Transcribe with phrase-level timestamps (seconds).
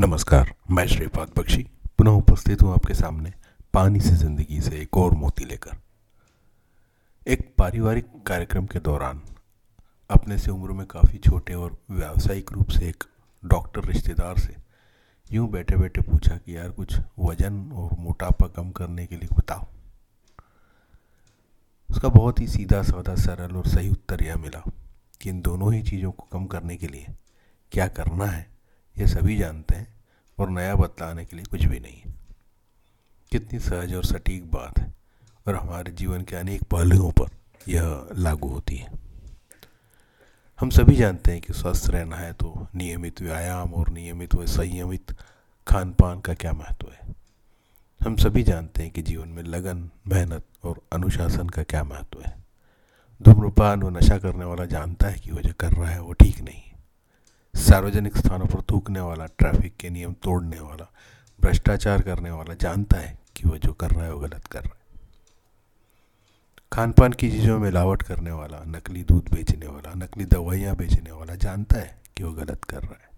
[0.00, 1.62] नमस्कार, मैं श्रीपाद बख्शी,
[1.98, 3.32] पुनः उपस्थित हूँ आपके सामने
[3.74, 5.76] पानी से ज़िंदगी से एक और मोती लेकर।
[7.26, 9.20] एक पारिवारिक कार्यक्रम के दौरान,
[10.10, 13.04] अपने से उम्र में काफ़ी छोटे और व्यावसायिक रूप से एक
[13.42, 14.54] डॉक्टर रिश्तेदार से
[15.30, 19.66] यूँ बैठे बैठे पूछा कि यार कुछ वज़न और मोटापा कम करने के लिए बताओ।
[21.88, 24.62] उसका बहुत ही सीधा साधा सरल और सही उत्तर यह मिला
[25.20, 27.06] कि इन दोनों ही चीज़ों को कम करने के लिए
[27.72, 28.48] क्या करना है?
[29.00, 29.86] ये सभी जानते हैं
[30.38, 32.14] और नया बतलाने के लिए कुछ भी नहीं है।
[33.32, 34.94] कितनी सहज और सटीक बात है
[35.48, 37.28] और हमारे जीवन के अनेक पहलुओं पर
[37.68, 38.98] यह लागू होती है।
[40.60, 45.14] हम सभी जानते हैं कि स्वस्थ रहना है तो नियमित व्यायाम और नियमित व संयमित
[45.66, 47.14] खान पान का क्या महत्व है?
[48.00, 52.34] हम सभी जानते हैं कि जीवन में लगन, मेहनत और अनुशासन का क्या महत्व है।
[53.22, 56.40] धूम्रपान व नशा करने वाला जानता है कि वो जो कर रहा है वो ठीक
[56.40, 56.62] नहीं
[57.54, 60.92] सार्वजनिक स्थानों पर थूकने वाला ट्रैफ़िक के नियम तोड़ने वाला,
[61.40, 64.74] भ्रष्टाचार करने वाला जानता है कि वह जो कर रहा है वो गलत कर रहा
[64.74, 64.80] है।
[66.72, 71.10] खान पान की चीज़ों में मिलावट करने वाला, नकली दूध बेचने वाला, नकली दवाइयाँ बेचने
[71.10, 73.10] वाला जानता है कि वो गलत कर रहा है।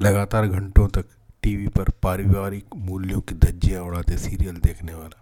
[0.00, 1.04] लगातार घंटों तक
[1.42, 5.18] टीवी पर पारिवारिक मूल्यों की धज्जियाँ उड़ाते सीरियल देखने वाला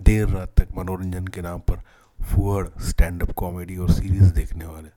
[0.00, 1.80] देर रात तक मनोरंजन के नाम पर
[2.18, 4.88] फुअड़ स्टैंड अप कॉमेडी और सीरीज़ देखने वाले।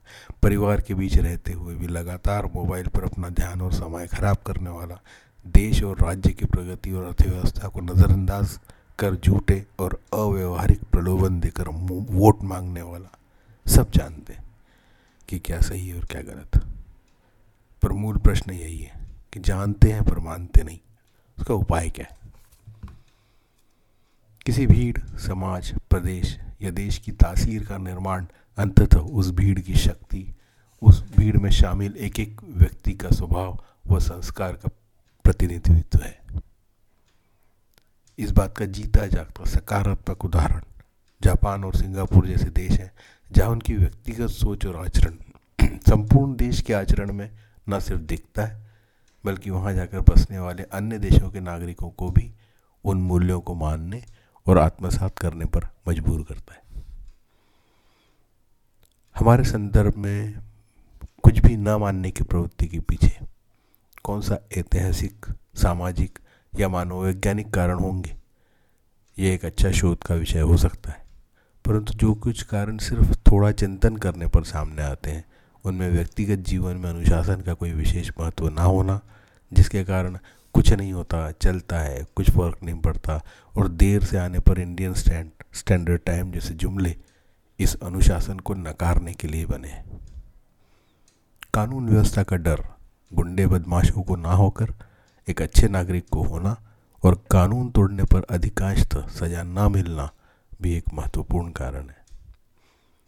[0.42, 4.70] परिवार के बीच रहते हुए भी लगातार मोबाइल पर अपना ध्यान और समय खराब करने
[4.70, 5.00] वाला
[5.46, 8.58] देश और राज्य की प्रगति और अर्थव्यवस्था को नज़रअंदाज
[8.98, 13.18] कर झूठे और अव्यवहारिक प्रलोभन देकर वोट मांगने वाला
[13.66, 14.36] सब जानते
[15.28, 16.62] कि क्या सही है और क्या गलत।
[17.82, 19.00] पर मूल प्रश्न यही है
[19.32, 20.78] कि जानते हैं पर मानते नहीं,
[21.38, 22.18] उसका उपाय क्या है?
[24.50, 28.26] किसी भीड़, समाज, प्रदेश या देश की तासीर का निर्माण
[28.58, 30.34] अंततः उस भीड़ की शक्ति,
[30.82, 34.68] उस भीड़ में शामिल एक एक व्यक्ति का स्वभाव व संस्कार का
[35.24, 36.18] प्रतिनिधित्व है।
[38.18, 40.60] इस बात का जीता जागता सकारात्मक उदाहरण
[41.22, 42.92] जापान और सिंगापुर जैसे देश हैं,
[43.32, 45.14] जहाँ उनकी व्यक्तिगत सोच और आचरण,
[45.78, 47.30] संपूर्ण देश के आचरण में
[47.68, 48.70] न सिर्फ़ दिखता है,
[49.24, 52.32] बल्कि वहाँ जाकर बसने वाले अन्य देशों के नागरिकों को भी,
[52.84, 56.60] उन मूल्यों को मानने और आत्मसात करने पर मजबूर करता है।
[59.16, 60.38] हमारे संदर्भ में
[61.22, 63.18] कुछ भी न मानने की प्रवृत्ति के पीछे
[64.04, 66.18] कौन सा ऐतिहासिक, सामाजिक
[66.58, 68.16] या मानववैज्ञानिक कारण होंगे?
[69.18, 71.06] ये एक अच्छा शोध का विषय हो सकता है।
[71.64, 75.24] परंतु जो कुछ कारण सिर्फ़ थोड़ा चिंतन करने पर सामने आते हैं,
[75.64, 79.00] उनमें व्यक्तिगत जीवन में अनुशासन का कोई विशेष महत्व ना होना,
[79.52, 80.18] जिसके कारण
[80.54, 83.20] कुछ नहीं होता, चलता है, कुछ फ़र्क नहीं पड़ता।
[83.54, 86.94] और देर से आने पर इंडियन स्टैंड स्टैंडर्ड टाइम जैसे जुमले
[87.58, 89.68] इस अनुशासन को नकारने के लिए बने
[91.54, 92.62] कानून व्यवस्था का डर,
[93.12, 94.72] गुंडे बदमाशों को ना होकर,
[95.28, 96.56] एक अच्छे नागरिक को होना
[97.02, 100.08] और कानून तोड़ने पर अधिकांशतः सजा ना मिलना
[100.62, 101.98] भी एक महत्वपूर्ण कारण है।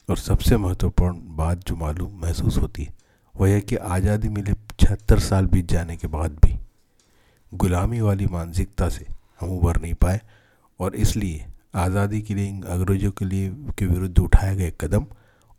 [0.08, 2.94] और सबसे महत्वपूर्ण बात जो मालूम महसूस होती है,
[3.34, 6.58] वह है कि आज़ादी मिले छिहत्तर साल बीत जाने के बाद भी
[7.52, 9.06] गुलामी वाली मानसिकता से
[9.40, 10.20] हम उभर नहीं पाए
[10.80, 13.48] और इसलिए आज़ादी के लिए अंग्रेज़ों के लिए
[13.78, 15.06] के विरुद्ध उठाए गए कदम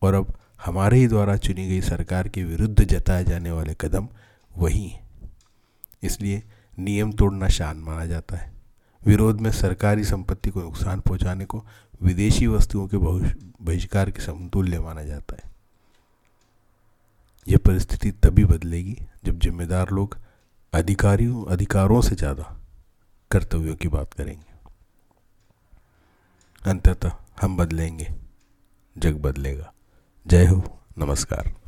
[0.01, 0.33] और अब
[0.65, 4.07] हमारे ही द्वारा चुनी गई सरकार के विरुद्ध जताए जाने वाले कदम
[4.51, 5.01] वही हैं।
[6.03, 6.41] इसलिए
[6.77, 8.51] नियम तोड़ना शान माना जाता है।
[9.01, 11.63] विरोध में सरकारी संपत्ति को नुकसान पहुँचाने को
[12.01, 15.51] विदेशी वस्तुओं के बहिष्कार के समतुल्य माना जाता है।
[17.47, 20.17] यह परिस्थिति तभी बदलेगी जब जिम्मेदार लोग
[20.73, 22.61] अधिकारियों अधिकारों से ज़्यादा
[23.31, 24.53] कर्तव्यों की बात करेंगे।
[26.69, 27.11] अंततः
[27.41, 28.07] हम बदलेंगे।
[28.97, 29.73] जग बदलेगा।
[30.27, 31.62] जय हो। नमस्कार।